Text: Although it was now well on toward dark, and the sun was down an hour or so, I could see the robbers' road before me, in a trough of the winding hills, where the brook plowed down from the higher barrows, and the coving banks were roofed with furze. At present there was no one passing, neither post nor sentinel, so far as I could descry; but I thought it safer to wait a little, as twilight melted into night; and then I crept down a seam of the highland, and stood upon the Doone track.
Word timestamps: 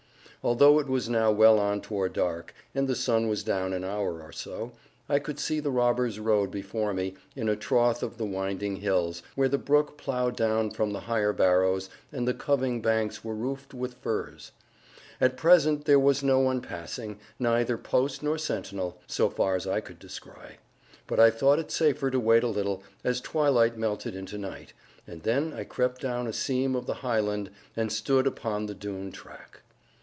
Although 0.43 0.79
it 0.79 0.87
was 0.87 1.07
now 1.07 1.31
well 1.31 1.59
on 1.59 1.81
toward 1.81 2.13
dark, 2.13 2.55
and 2.73 2.87
the 2.87 2.95
sun 2.95 3.27
was 3.27 3.43
down 3.43 3.73
an 3.73 3.83
hour 3.83 4.23
or 4.23 4.31
so, 4.31 4.71
I 5.07 5.19
could 5.19 5.37
see 5.37 5.59
the 5.59 5.69
robbers' 5.69 6.19
road 6.19 6.49
before 6.49 6.95
me, 6.95 7.13
in 7.35 7.47
a 7.47 7.55
trough 7.55 8.01
of 8.01 8.17
the 8.17 8.25
winding 8.25 8.77
hills, 8.77 9.21
where 9.35 9.47
the 9.47 9.59
brook 9.59 9.97
plowed 9.97 10.35
down 10.35 10.71
from 10.71 10.93
the 10.93 11.01
higher 11.01 11.31
barrows, 11.31 11.91
and 12.11 12.27
the 12.27 12.33
coving 12.33 12.81
banks 12.81 13.23
were 13.23 13.35
roofed 13.35 13.75
with 13.75 14.01
furze. 14.01 14.51
At 15.21 15.37
present 15.37 15.85
there 15.85 15.99
was 15.99 16.23
no 16.23 16.39
one 16.39 16.59
passing, 16.59 17.19
neither 17.37 17.77
post 17.77 18.23
nor 18.23 18.39
sentinel, 18.39 18.99
so 19.05 19.29
far 19.29 19.55
as 19.55 19.67
I 19.67 19.79
could 19.79 19.99
descry; 19.99 20.57
but 21.05 21.19
I 21.19 21.29
thought 21.29 21.59
it 21.59 21.69
safer 21.69 22.09
to 22.09 22.19
wait 22.19 22.41
a 22.41 22.47
little, 22.47 22.81
as 23.03 23.21
twilight 23.21 23.77
melted 23.77 24.15
into 24.15 24.39
night; 24.39 24.73
and 25.05 25.21
then 25.21 25.53
I 25.53 25.65
crept 25.65 26.01
down 26.01 26.25
a 26.25 26.33
seam 26.33 26.73
of 26.75 26.87
the 26.87 26.95
highland, 27.05 27.51
and 27.75 27.91
stood 27.91 28.25
upon 28.25 28.65
the 28.65 28.73
Doone 28.73 29.11
track. 29.11 29.59